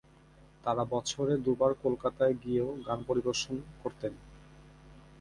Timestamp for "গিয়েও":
2.43-2.69